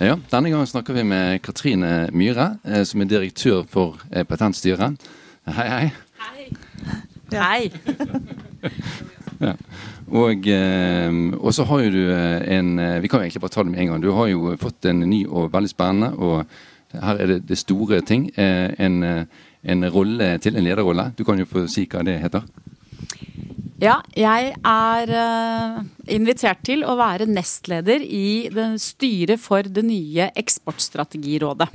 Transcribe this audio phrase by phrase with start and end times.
[0.00, 4.96] Ja, Denne gangen snakker vi med Katrine Myhre, eh, som er direktør for eh, Patentstyret.
[5.44, 5.90] Hei, hei.
[7.34, 7.68] Hei.
[9.40, 9.52] Ja.
[10.22, 13.70] Og, eh, og så har jo du en Vi kan jo egentlig bare ta det
[13.70, 14.02] med en gang.
[14.02, 16.46] Du har jo fått en ny og veldig spennende, og
[16.96, 18.30] her er det, det store ting.
[18.36, 19.04] En,
[19.62, 21.12] en rolle til, en lederrolle.
[21.18, 22.42] Du kan jo få si hva det heter.
[23.80, 25.76] Ja, jeg er eh,
[26.12, 31.70] invitert til å være nestleder i styret for det nye eksportstrategirådet.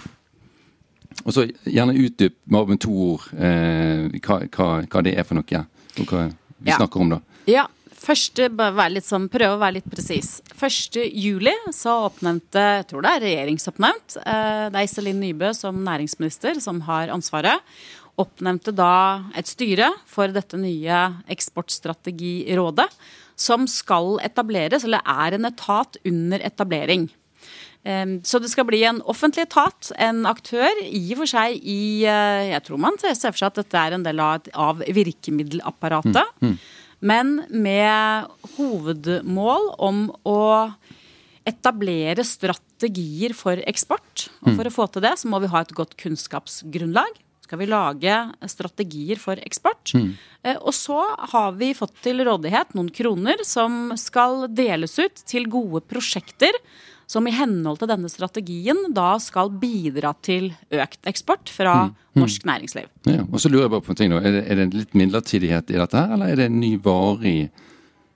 [1.25, 5.63] Og så gjerne utdyp med to ord eh, hva, hva, hva det er for noe.
[5.97, 6.77] Og hva vi Ja.
[6.77, 7.19] snakker om, da.
[7.49, 8.51] Ja, første,
[9.05, 10.41] sånn, prøve å være litt presis.
[10.53, 11.01] 1.
[11.09, 16.61] juli så oppnevnte, jeg tror det er regjeringsoppnevnt, eh, det er Iselin Nybø som næringsminister
[16.61, 17.61] som har ansvaret,
[18.21, 22.87] oppnevnte da et styre for dette nye eksportstrategirådet,
[23.35, 27.09] som skal etableres, eller er en etat under etablering.
[28.25, 32.47] Så det skal bli en offentlig etat, en aktør, i og for seg i eh,
[32.49, 36.47] Jeg tror man ser for seg at dette er en del av, virkemiddelapparatet.
[37.05, 40.41] Men med hovedmål om å
[41.45, 44.31] etablere strategier for eksport.
[44.41, 47.21] Og for å få til det, så må vi ha et godt kunnskapsgrunnlag.
[47.45, 48.15] Skal vi lage
[48.49, 49.93] strategier for eksport?
[49.93, 50.11] Mm.
[50.65, 50.97] Og så
[51.31, 56.57] har vi fått til rådighet noen kroner som skal deles ut til gode prosjekter
[57.07, 61.75] som i henhold til denne strategien da skal bidra til økt eksport fra
[62.17, 62.89] norsk næringsliv.
[63.05, 64.21] Ja, og så lurer jeg bare på en ting nå.
[64.21, 67.37] Er det, er det litt midlertidighet i dette her, eller er det en ny varig
[67.45, 67.65] eh,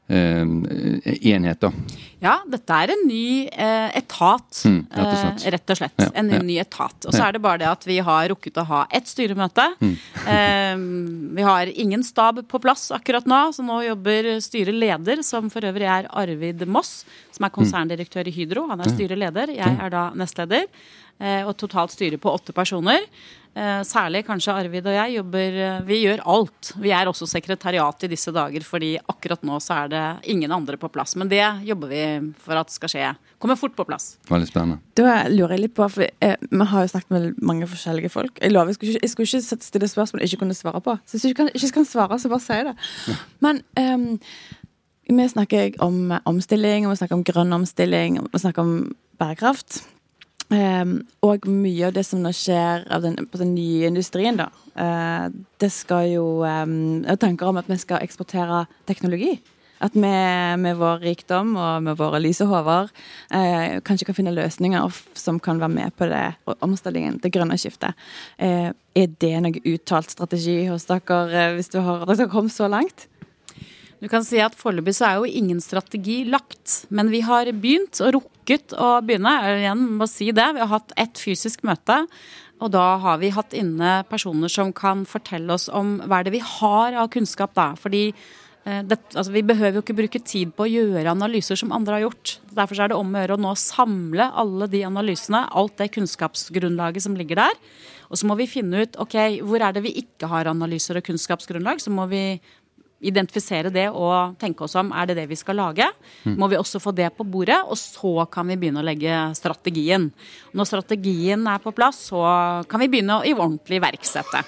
[0.10, 1.72] enhet, da?
[2.20, 5.46] Ja, dette er en ny eh, etat, Mm, rett og slett.
[5.46, 6.02] Eh, rett og slett.
[6.04, 6.40] Ja, En ja.
[6.44, 7.06] ny etat.
[7.06, 7.28] Og så Ja.
[7.30, 9.68] er det bare det at vi har rukket å ha ett styremøte.
[9.80, 9.96] Mm.
[10.30, 10.76] Eh,
[11.36, 15.88] vi har ingen stab på plass akkurat nå, så nå jobber styreleder, som for øvrig
[15.88, 18.68] er Arvid Moss, som er konserndirektør i Hydro.
[18.70, 20.66] Han er styreleder, jeg er da nestleder.
[21.20, 23.04] Eh, og totalt styre på åtte personer.
[23.60, 26.70] Eh, særlig kanskje Arvid og jeg jobber eh, Vi gjør alt.
[26.80, 30.78] Vi er også sekretariat i disse dager, fordi akkurat nå så er det ingen andre
[30.80, 31.18] på plass.
[31.20, 32.04] Men det jobber vi
[32.40, 33.10] for at skal skje.
[33.42, 34.14] Kommer fort på plass.
[34.30, 34.80] Veldig spennende.
[34.96, 38.40] Da lurer jeg litt på, for eh, Vi har jo snakket med mange forskjellige folk.
[38.40, 40.98] Jeg lover, jeg skulle ikke, jeg skulle ikke stille spørsmål jeg ikke kunne svare på.
[41.04, 42.76] Så hvis du ikke kan, ikke kan svare, så bare si det.
[43.46, 44.10] Men ehm,
[45.10, 48.76] vi snakker om omstilling, og vi snakker om grønn omstilling, og vi snakker om
[49.20, 49.82] bærekraft.
[50.50, 54.50] Ehm, og mye av det som nå skjer den, på den nye industrien, da.
[54.80, 55.28] Uh,
[55.60, 59.36] det skal jo um, Tanker om at vi skal eksportere teknologi.
[59.84, 65.02] At vi med vår rikdom og med våre lyse hoder uh, kanskje kan finne løsninger
[65.20, 66.26] som kan være med på det
[66.66, 67.96] omstillingen, det grønne skiftet.
[68.42, 72.72] Uh, er det noe uttalt strategi hos dere, eh, hvis har, dere har kommet så
[72.72, 73.09] langt?
[74.00, 78.00] Du kan si at Foreløpig så er jo ingen strategi lagt, men vi har begynt
[78.06, 79.34] og rukket å begynne.
[79.58, 80.46] Igjen må si det.
[80.56, 82.06] Vi har hatt ett fysisk møte,
[82.64, 86.38] og da har vi hatt inne personer som kan fortelle oss om hva er det
[86.38, 87.74] vi har av kunnskap da.
[87.80, 91.76] Fordi eh, det, altså, vi behøver jo ikke bruke tid på å gjøre analyser som
[91.76, 92.38] andre har gjort.
[92.56, 97.04] Derfor er det om å gjøre å nå samle alle de analysene, alt det kunnskapsgrunnlaget
[97.04, 97.60] som ligger der.
[98.10, 101.06] Og så må vi finne ut ok, hvor er det vi ikke har analyser og
[101.06, 101.84] kunnskapsgrunnlag.
[101.84, 102.24] Så må vi
[103.00, 105.88] identifisere det og tenke oss om er det det vi skal lage.
[106.26, 110.10] Må vi også få det på bordet, og så kan vi begynne å legge strategien.
[110.52, 112.24] Når strategien er på plass, så
[112.70, 114.44] kan vi begynne å i ordentlig iverksette.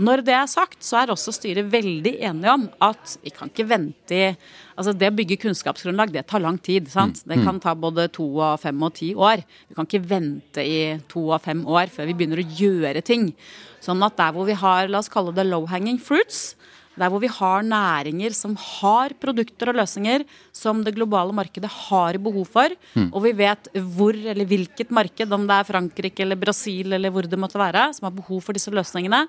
[0.00, 3.68] Når det er sagt, så er også styret veldig enige om at vi kan ikke
[3.68, 4.34] vente i
[4.80, 6.86] Altså Det å bygge kunnskapsgrunnlag, det tar lang tid.
[6.88, 7.18] sant?
[7.28, 9.42] Det kan ta både to og fem og ti år.
[9.68, 13.34] Vi kan ikke vente i to og fem år før vi begynner å gjøre ting.
[13.84, 16.54] Sånn at der hvor vi har, la oss kalle det low hanging fruits,
[17.00, 22.18] der hvor vi har næringer som har produkter og løsninger som det globale markedet har
[22.22, 22.74] behov for,
[23.10, 27.28] og vi vet hvor eller hvilket marked, om det er Frankrike eller Brasil eller hvor
[27.28, 29.24] det måtte være, som har behov for disse løsningene,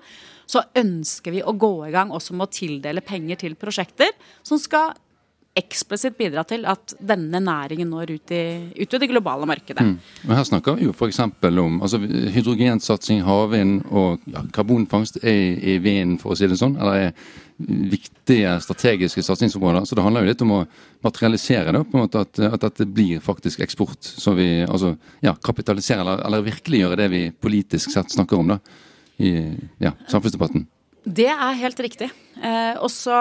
[0.46, 4.12] så ønsker vi å gå i gang også med å tildele penger til prosjekter
[4.44, 4.94] som skal
[5.58, 9.84] eksplisitt bidra til at denne næringen når ut i, ut i det globale markedet.
[9.84, 9.98] Mm.
[10.30, 11.20] Og Her snakker vi jo f.eks.
[11.20, 16.78] om altså, hydrogensatsing, havvind og ja, karbonfangst er i vinden, for å si det sånn.
[16.80, 17.14] eller er
[17.92, 19.86] viktige strategiske satsingsområder.
[19.86, 20.64] Så det handler jo litt om å
[21.04, 24.00] materialisere det, på en måte at, at dette blir faktisk eksport.
[24.02, 24.96] Så vi altså,
[25.26, 28.62] ja, kapitaliserer eller, eller virkeliggjøre det vi politisk sett snakker om da,
[29.22, 29.36] i
[29.84, 30.66] ja, samfunnsdebatten.
[31.02, 32.12] Det er helt riktig.
[32.40, 33.16] Eh, også,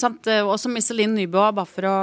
[0.00, 0.10] så
[0.42, 1.98] også Iselin Nybø, bare for å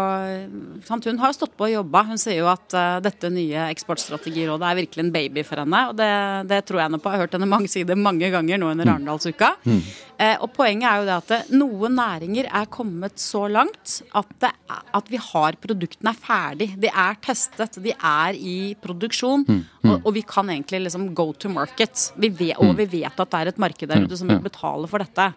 [0.87, 2.05] sant, Hun har stått på og jobba.
[2.07, 5.81] Hun sier jo at uh, dette nye eksportstrategirådet er virkelig en baby for henne.
[5.91, 6.11] Og det,
[6.49, 7.11] det tror jeg nå på.
[7.11, 8.93] Jeg har hørt henne mange si det mange ganger nå under mm.
[8.95, 9.53] Arendalsuka.
[9.67, 9.81] Mm.
[10.21, 14.35] Eh, og poenget er jo det at det, noen næringer er kommet så langt at,
[14.41, 16.69] det, at vi har produktene er ferdig.
[16.81, 19.45] De er testet, de er i produksjon.
[19.47, 19.65] Mm.
[19.83, 19.91] mm.
[19.91, 22.07] Og, og, vi kan egentlig liksom go to market.
[22.15, 22.79] Vi vet, og mm.
[22.79, 25.33] vi vet at det er et marked der ute som vil betale for dette.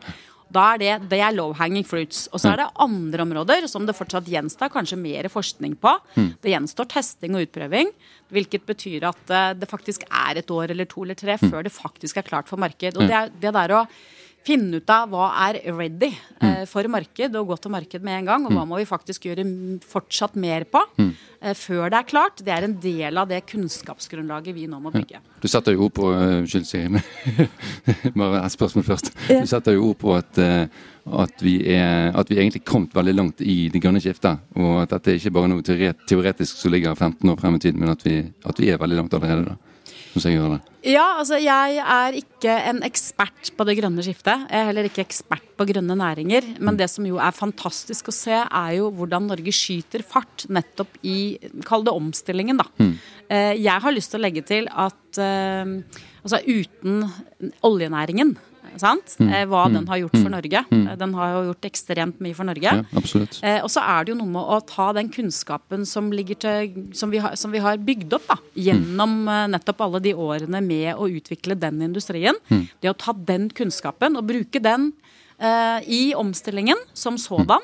[0.53, 2.27] Da er det, det er low hanging fruits.
[2.33, 5.95] Og så er det andre områder som det fortsatt gjenstår kanskje mer forskning på.
[6.15, 6.29] Mm.
[6.43, 7.93] Det gjenstår testing og utprøving,
[8.35, 11.49] hvilket betyr at eh, det faktisk er et år eller to eller tre mm.
[11.49, 12.99] før det faktisk er klart for marked.
[12.99, 13.87] Og det, er, det der å
[14.45, 16.69] finne ut av hva er ready eh, mm.
[16.71, 18.47] for marked, og gå til marked med en gang.
[18.47, 18.73] Og hva mm.
[18.73, 19.45] må vi faktisk gjøre
[19.89, 21.11] fortsatt mer på mm.
[21.41, 22.43] eh, før det er klart.
[22.45, 25.03] Det er en del av det kunnskapsgrunnlaget vi nå må bygge.
[25.15, 25.21] Ja.
[25.39, 27.03] Du setter jo ord på uh, Unnskyld, Siri.
[28.17, 29.11] Bare et spørsmål først.
[29.29, 33.15] Du setter jo ord på at, uh, at, vi er, at vi egentlig kommet veldig
[33.15, 34.41] langt i det grønne skiftet.
[34.57, 37.79] Og at dette ikke bare er noe teoretisk som ligger 15 år frem i tid,
[37.79, 39.53] men at vi, at vi er veldig langt allerede.
[39.53, 39.74] da
[40.15, 40.61] syns jeg gjør det.
[40.87, 44.47] Ja, altså jeg er ikke en ekspert på det grønne skiftet.
[44.47, 46.47] Jeg er heller ikke ekspert på grønne næringer.
[46.63, 51.01] Men det som jo er fantastisk å se, er jo hvordan Norge skyter fart nettopp
[51.03, 51.19] i
[51.67, 52.69] Kall det omstillingen, da.
[52.79, 52.95] Mm.
[53.27, 57.05] Eh, jeg har lyst til å legge til at eh, altså uten
[57.65, 58.35] oljenæringen
[58.81, 59.17] sant?
[59.21, 59.29] Mm.
[59.31, 59.77] Eh, hva mm.
[59.77, 60.35] den har gjort for mm.
[60.35, 60.63] Norge.
[60.71, 60.83] Mm.
[60.83, 62.73] Eh, den har jo gjort ekstremt mye for Norge.
[62.75, 63.03] Ja.
[63.43, 67.13] Eh, og så er det jo noe med å ta den kunnskapen som, til, som,
[67.13, 69.55] vi, har, som vi, har, bygd opp da, gjennom mm.
[69.55, 72.39] nettopp alle de årene med å utvikle den industrien.
[72.51, 72.67] Mm.
[72.83, 74.91] Det å ta den kunnskapen og bruke den
[75.39, 77.63] eh, i omstillingen som sådan.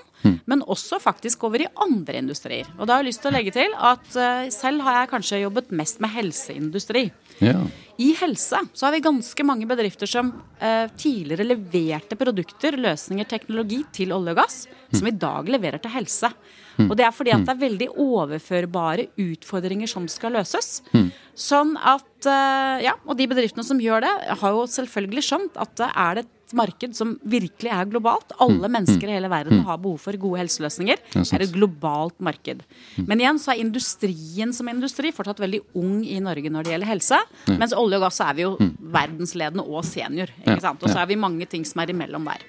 [0.51, 2.69] Men også faktisk over i andre industrier.
[2.79, 5.45] Og da har jeg lyst til å legge til at uh, selv har jeg kanskje
[5.45, 7.09] jobbet mest med helseindustri.
[7.41, 7.57] Ja.
[8.01, 13.83] I helse så har vi ganske mange bedrifter som eh, tidligere leverte produkter, løsninger, teknologi
[13.93, 14.95] til olje og gass, mm.
[14.97, 16.31] som i dag leverer til helse.
[16.79, 16.87] Mm.
[16.87, 20.81] Og det er fordi at det er veldig overførbare utfordringer som skal løses.
[20.95, 21.11] Mm.
[21.37, 25.77] Sånn at eh, Ja, og de bedriftene som gjør det, har jo selvfølgelig skjønt at
[25.81, 28.33] det er det marked som virkelig er globalt.
[28.41, 28.75] Alle mm.
[28.79, 31.03] mennesker i hele verden har behov for gode helseløsninger.
[31.12, 32.65] Det er et globalt marked.
[32.97, 33.07] Mm.
[33.07, 36.91] Men igjen så er industrien som industri fortsatt veldig ung i Norge når det gjelder
[36.91, 37.21] helse.
[37.53, 40.33] Mens olje og gass er vi jo verdensledende og senior.
[40.43, 40.83] ikke sant?
[40.83, 42.47] Og så er vi mange ting som er imellom der.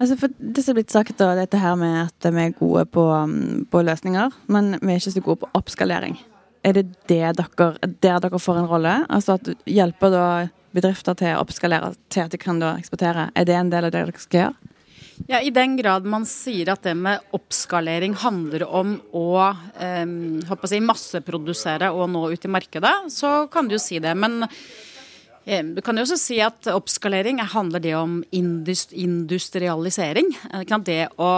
[0.00, 2.86] Altså for Det som er blitt sagt, da, dette her med at vi er gode
[2.88, 3.04] på,
[3.70, 6.16] på løsninger, men vi er ikke så gode på oppskalering.
[6.64, 8.94] Er det det dere, der dere får en rolle?
[9.08, 10.24] Altså at hjelper da
[10.76, 13.30] bedrifter til å oppskalere til at de kan da eksportere.
[13.34, 14.69] Er det en del av det dere skal gjøre?
[15.28, 19.26] Ja, I den grad man sier at det med oppskalering handler om å
[19.78, 20.06] eh,
[20.70, 24.14] si, masseprodusere og nå ut i markedet, så kan du jo si det.
[24.16, 24.44] Men
[25.48, 30.28] du kan jo også si at oppskalering handler det om industrialisering.
[30.84, 31.28] Det å,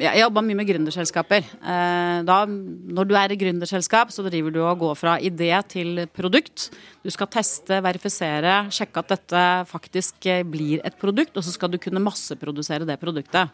[0.00, 1.42] jeg jobba mye med gründerselskaper.
[1.62, 6.70] Eh, når du er i gründerselskap, så driver du og går fra idé til produkt.
[7.04, 11.70] Du skal teste, verifisere, sjekke at dette faktisk eh, blir et produkt, og så skal
[11.70, 13.48] du kunne masseprodusere det produktet.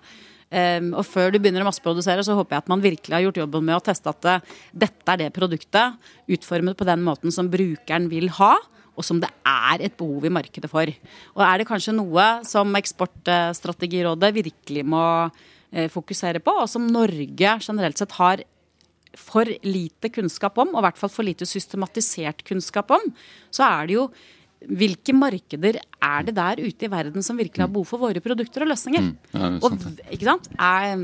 [0.47, 3.41] Um, og før du begynner å masseprodusere, så håper jeg at man virkelig har gjort
[3.41, 4.37] jobben med å teste at det,
[4.87, 5.99] dette er det produktet,
[6.31, 8.55] utformet på den måten som brukeren vil ha
[8.97, 10.91] og som det er et behov i markedet for.
[11.37, 15.05] Og er det kanskje noe som Eksportstrategirådet virkelig må
[15.71, 18.45] eh, fokusere på, og som Norge generelt sett har
[19.17, 23.05] for lite kunnskap om, og i hvert fall for lite systematisert kunnskap om,
[23.55, 24.09] så er det jo
[24.65, 28.65] hvilke markeder er det der ute i verden som virkelig har behov for våre produkter
[28.65, 29.11] og løsninger?
[29.37, 29.75] Mm, og,
[30.15, 30.49] ikke sant?
[30.57, 31.03] Er,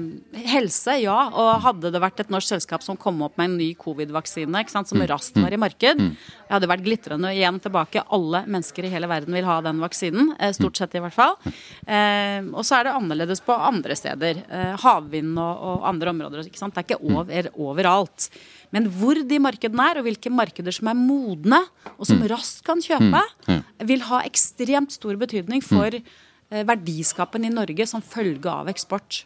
[0.48, 1.16] helse, ja.
[1.28, 4.98] Og hadde det vært et norsk selskap som kom opp med en ny covid-vaksine som
[4.98, 6.14] mm, raskt var i mm, marked, mm.
[6.48, 8.04] jeg hadde vært glitrende igjen tilbake.
[8.16, 10.32] Alle mennesker i hele verden vil ha den vaksinen.
[10.38, 11.36] Eh, stort sett, i hvert fall.
[11.84, 14.42] Eh, og så er det annerledes på andre steder.
[14.48, 16.48] Eh, havvind og, og, andre områder.
[16.48, 16.74] Ikke sant?
[16.76, 18.30] Det er ikke over, overalt.
[18.72, 21.60] Men hvor de markedene er, og hvilke markeder som er modne,
[21.98, 22.28] og som mm.
[22.32, 23.60] raskt kan kjøpe, mm.
[23.90, 26.16] vil ha ekstremt stor betydning for mm.
[26.52, 29.24] eh, verdiskapen i Norge som følge av eksport.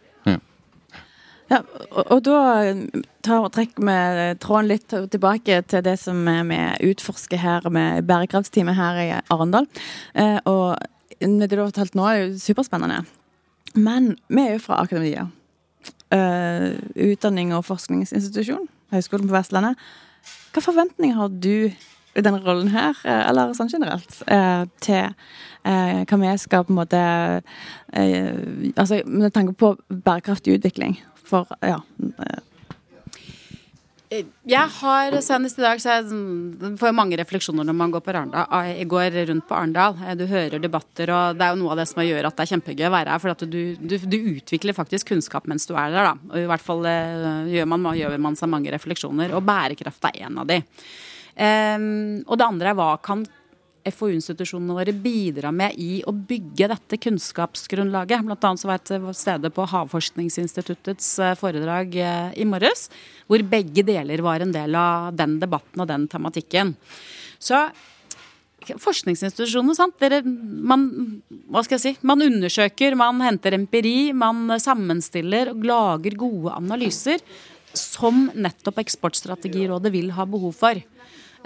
[1.46, 1.60] Ja,
[1.92, 2.38] og, og da
[3.22, 3.96] tar, trekker vi
[4.42, 6.58] tråden litt tilbake til det som vi
[6.90, 9.68] utforsker her med bærekraftsteamet her i Arendal.
[10.18, 10.74] Eh, og
[11.20, 13.04] det du har fortalt nå, er jo superspennende.
[13.78, 15.28] Men vi er jo fra akademia.
[16.14, 19.80] eh, utdanning- og forskningsinstitusjon, Høgskolen på Vestlandet.
[20.54, 21.70] Hva forventninger har du
[22.16, 25.12] i denne rollen her, eh, eller sånn generelt, eh, til
[25.64, 27.02] eh, hva vi skal på en måte
[28.76, 31.78] Altså med tanke på bærekraftig utvikling for ja,
[34.10, 38.12] Jeg har senest i dag så jeg sånn- får mange refleksjoner når man går på
[38.12, 38.46] Arendal.
[38.70, 39.96] Jeg går rundt på Arendal.
[40.16, 42.52] Du hører debatter, og det er jo noe av det som gjør at det er
[42.54, 43.18] kjempegøy å være her.
[43.18, 46.14] For du, du, du utvikler faktisk kunnskap mens du er der, da.
[46.30, 49.34] Og i hvert fall eh, gjør man, gjør man seg mange refleksjoner.
[49.34, 50.62] Og bærekraft er en av de.
[51.36, 53.26] Um, og det andre er hva kan
[53.94, 58.24] FoU-institusjonene våre bidra med i å bygge dette kunnskapsgrunnlaget.
[58.26, 62.88] Blant annet så var jeg til stede på Havforskningsinstituttets eh, foredrag eh, i morges,
[63.30, 66.74] hvor begge deler var en del av den debatten og den tematikken.
[67.38, 67.66] Så
[68.82, 69.94] forskningsinstitusjonene, sant?
[70.02, 70.86] Dere, man,
[71.52, 72.06] hva skal jeg si?
[72.06, 77.22] man undersøker, man henter empiri, man sammenstiller og lager gode analyser
[77.76, 80.80] som nettopp Eksportstrategirådet vil ha behov for.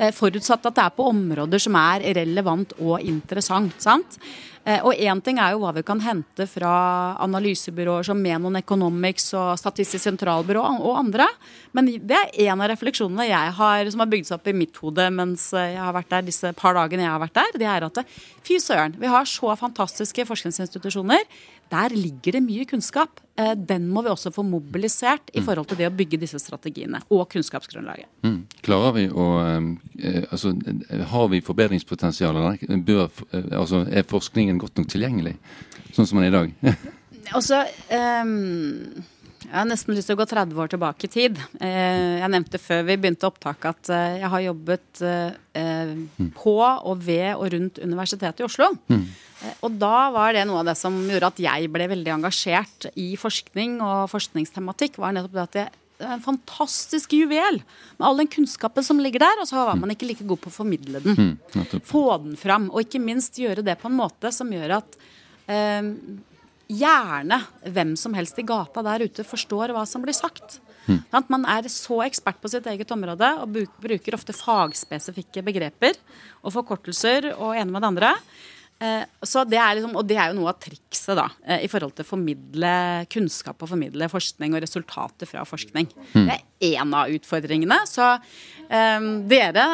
[0.00, 3.76] Eh, forutsatt at det er på områder som er relevant og interessant.
[3.82, 4.16] sant?
[4.64, 6.72] Eh, og én ting er jo hva vi kan hente fra
[7.24, 11.28] analysebyråer som Menon Economics og Statistisk sentralbyrå og andre.
[11.76, 14.76] Men det er en av refleksjonene jeg har, som har bygd seg opp i mitt
[14.82, 17.56] hode mens jeg har vært der disse par dagene jeg har vært der.
[17.62, 18.02] Det er at
[18.44, 21.24] fy søren, vi har så fantastiske forskningsinstitusjoner.
[21.70, 23.20] Der ligger det mye kunnskap.
[23.38, 26.98] Eh, den må vi også få mobilisert i forhold til det å bygge disse strategiene
[27.14, 28.08] og kunnskapsgrunnlaget.
[28.26, 28.40] Mm.
[28.66, 30.52] Klarer vi å eh, altså,
[31.12, 32.40] Har vi forbedringspotensial?
[32.86, 33.06] Bør,
[33.54, 34.08] altså, er
[34.50, 35.36] forskningen godt nok tilgjengelig,
[35.94, 36.76] sånn som den er i dag?
[37.38, 37.64] Også,
[37.94, 39.16] um
[39.50, 41.38] jeg har nesten lyst til å gå 30 år tilbake i tid.
[41.58, 45.90] Eh, jeg nevnte før vi begynte opptaket at eh, jeg har jobbet eh,
[46.36, 48.68] på og ved og rundt Universitetet i Oslo.
[48.86, 49.08] Mm.
[49.66, 53.08] Og da var det noe av det som gjorde at jeg ble veldig engasjert i
[53.18, 55.00] forskning og forskningstematikk.
[55.02, 57.60] var nettopp det at er en fantastisk juvel
[57.98, 60.50] med all den kunnskapen som ligger der, og så var man ikke like god på
[60.52, 61.36] å formidle den.
[61.52, 62.70] Mm, Få den fram.
[62.72, 64.98] Og ikke minst gjøre det på en måte som gjør at
[65.50, 65.92] eh,
[66.70, 70.60] gjerne hvem som helst i gata der ute forstår hva som blir sagt.
[70.86, 71.02] Mm.
[71.30, 75.98] Man er så ekspert på sitt eget område og bruker ofte fagspesifikke begreper
[76.40, 78.14] og forkortelser og ene med det andre.
[78.80, 81.68] Eh, så det er liksom, og det er jo noe av trikset da, eh, i
[81.68, 82.72] forhold til å formidle
[83.12, 85.90] kunnskap og formidle forskning og resultater fra forskning.
[86.14, 86.24] Mm.
[86.24, 87.80] Det er én av utfordringene.
[87.88, 89.66] Så um, dere,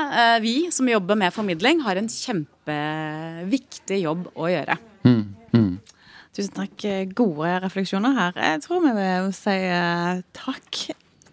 [0.42, 4.78] vi som jobber med formidling, har en kjempeviktig jobb å gjøre.
[5.06, 5.22] Mm.
[5.54, 5.72] Mm.
[6.34, 6.86] Tusen takk.
[7.16, 8.38] Gode refleksjoner her.
[8.54, 9.58] Jeg tror vi vil si
[10.34, 10.86] takk.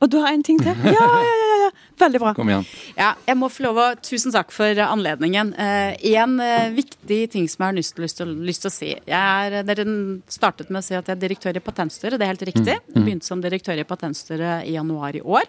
[0.03, 0.75] Og du har en ting til?
[0.83, 1.69] Ja, ja, ja, ja.
[2.03, 2.33] Veldig bra.
[2.35, 2.65] Kom igjen.
[2.97, 5.53] Ja, jeg må få lov å Tusen takk for anledningen.
[5.55, 8.89] Eh, en eh, viktig ting som jeg har lyst, lyst, lyst til å si.
[9.07, 9.85] Er, dere
[10.31, 12.19] startet med å si at jeg er direktør i Patentstyret.
[12.19, 12.75] Det er helt riktig.
[12.81, 12.97] Mm.
[12.97, 13.05] mm.
[13.07, 15.47] Begynte som direktør i Patentstyret i januar i år.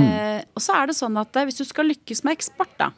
[0.00, 2.92] Eh, og så er det sånn at hvis du skal lykkes med eksport, da,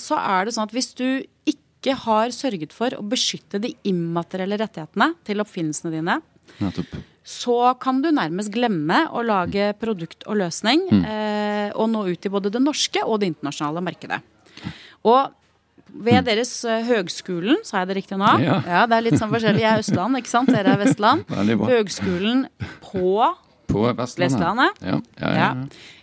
[0.00, 1.06] så er det sånn at hvis du
[1.44, 6.16] ikke ikke har sørget for å beskytte de immaterielle rettighetene til oppfinnelsene dine,
[6.58, 6.98] Nettopp.
[7.28, 11.02] så kan du nærmest glemme å lage produkt og løsning mm.
[11.04, 14.22] eh, og nå ut i både det norske og det internasjonale markedet.
[15.06, 15.34] Og
[15.88, 16.24] ved mm.
[16.26, 18.28] deres uh, Høgskolen, sa jeg det riktig nå?
[18.44, 18.58] Ja.
[18.66, 18.80] ja.
[18.88, 19.62] Det er litt sånn forskjellig.
[19.64, 20.50] Jeg er Østland, ikke sant?
[20.52, 21.24] Dere er Vestland.
[21.72, 22.42] Høgskolen
[22.84, 23.12] på
[23.68, 24.24] på Vestlandet.
[24.24, 24.82] Vestlandet.
[24.84, 25.48] Ja, ja, ja,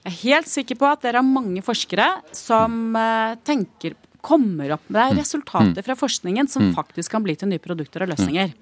[0.05, 4.85] Jeg er helt sikker på at dere har mange forskere som uh, tenker kommer opp
[4.89, 5.19] med mm.
[5.19, 5.85] resultater mm.
[5.85, 6.71] fra forskningen som mm.
[6.77, 8.55] faktisk kan bli til nye produkter og løsninger.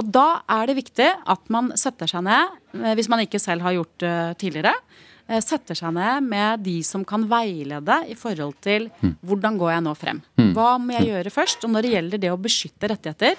[0.00, 3.66] Og da er det viktig at man setter seg ned, eh, hvis man ikke selv
[3.66, 4.72] har gjort det tidligere,
[5.28, 8.88] eh, setter seg ned med de som kan veilede i forhold til
[9.20, 10.22] hvordan går jeg nå frem.
[10.56, 11.66] Hva må jeg gjøre først?
[11.66, 13.36] Og når det gjelder det å beskytte rettigheter,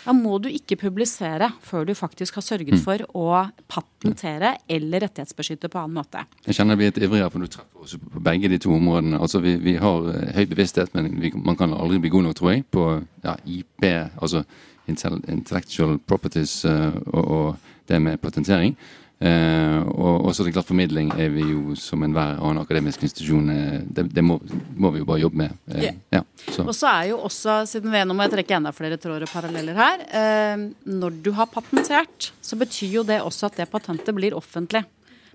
[0.00, 3.26] da må du ikke publisere før du faktisk har sørget for å
[3.68, 6.24] patentere eller rettighetsbeskytte på annen måte.
[6.46, 9.20] Jeg kjenner jeg blir litt ivrigere, for du treffer oss på begge de to områdene.
[9.20, 12.38] Altså Vi, vi har eh, høy bevissthet, men vi, man kan aldri bli god nok,
[12.40, 12.86] tror jeg, på
[13.26, 13.86] ja, IP,
[14.20, 14.44] altså
[14.90, 18.76] intellectual properties uh, og, og, det med patentering.
[19.20, 23.80] Uh, og også det klart formidling er vi jo som enhver annen akademisk institusjon uh,
[23.84, 24.38] det, det må,
[24.80, 25.58] må, vi jo bare jobbe med.
[25.74, 25.98] Yeah.
[26.14, 26.64] ja, så.
[26.64, 29.32] Og så er jo også, siden vi nå må jeg trekke enda flere tråder og
[29.34, 34.38] paralleller her Når du har patentert, så betyr jo det også at det patentet blir
[34.38, 34.86] offentlig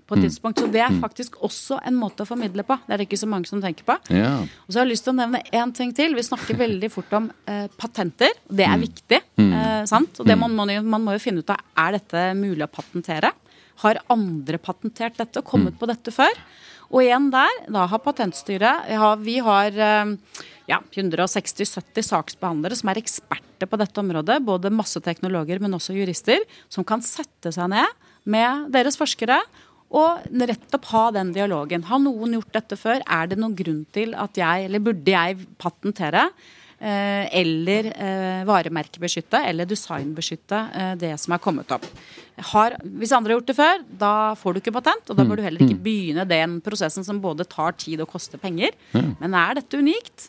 [0.06, 0.26] på et mm.
[0.26, 0.62] tidspunkt.
[0.62, 1.00] Så det er mm.
[1.02, 2.78] faktisk også en måte å formidle på.
[2.86, 3.98] Det er det ikke så mange som tenker på.
[4.14, 4.34] Ja.
[4.42, 6.14] Og så har jeg lyst til å nevne én ting til.
[6.18, 7.30] Vi snakker veldig fort om
[7.80, 8.36] patenter.
[8.46, 8.86] Det er mm.
[8.86, 9.20] viktig.
[9.90, 10.22] sant?
[10.22, 13.32] Og det man, må, man, må jo finne ut av er dette mulig å patentere.
[13.82, 15.80] Har andre patentert dette og kommet mm.
[15.82, 16.46] på dette før?
[16.92, 20.12] Og igjen der, da har Patentstyret ja, Vi har eh,
[20.70, 24.38] ja, 160-70 saksbehandlere som er eksperter på dette området.
[24.46, 29.38] Både masse teknologer, men også jurister, som kan sette seg ned med deres forskere.
[29.94, 31.86] Og nettopp ha den dialogen.
[31.86, 33.02] Har noen gjort dette før?
[33.06, 36.26] Er det noen grunn til at jeg, eller burde jeg patentere?
[36.76, 41.86] Eh, eller eh, varemerkebeskytte eller designbeskytte eh, det som er kommet opp.
[42.50, 45.40] Har, hvis andre har gjort det før, da får du ikke patent, og da bør
[45.40, 48.74] du heller ikke begynne den prosessen som både tar tid og koster penger.
[48.92, 50.26] Men er dette unikt,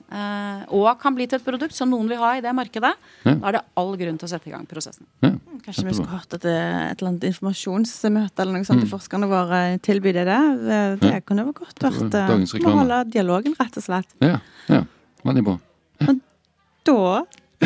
[0.71, 2.93] og kan bli til et produkt som noen vil ha i det markedet,
[3.25, 5.03] da er det all grunn til å sette i gang prosessen.
[5.65, 9.61] Kanskje vi skulle hatt et, et eller annet informasjonsmøte eller noe sånt til forskerne våre
[9.83, 10.23] tilby det.
[10.63, 12.85] Det, det kunne jo godt vært Dagens å reklame.
[12.85, 14.15] holde dialogen, rett og slett.
[14.23, 14.39] Ja,
[14.71, 14.85] ja.
[15.27, 15.59] Veldig bra.
[16.87, 17.25] Da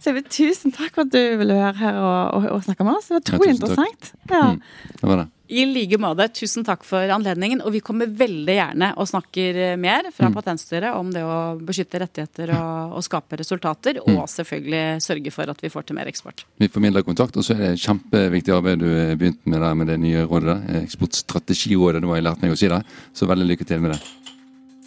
[0.00, 2.84] Så jeg vil tusen takk for at du ville være her og, og, og snakke
[2.86, 3.08] med oss.
[3.08, 4.02] Det var utrolig ja, interessant.
[4.28, 4.42] Ja.
[4.52, 4.58] Mm,
[5.00, 5.28] det var det.
[5.54, 6.24] I like måte.
[6.32, 7.60] Tusen takk for anledningen.
[7.64, 12.00] Og vi kommer veldig gjerne og snakker eh, mer fra Patentstyret om det å beskytte
[12.00, 14.00] rettigheter og, og skape resultater.
[14.08, 16.38] Og selvfølgelig sørge for at vi får til mer eksport.
[16.60, 19.86] Vi formidler kontakt, og så er det et kjempeviktig arbeid du begynte med der med
[19.92, 20.48] det nye rådet.
[20.64, 20.82] der.
[20.84, 22.82] Eksportstrategirådet, nå har jeg lært meg å si det.
[23.16, 24.23] Så veldig lykke til med det.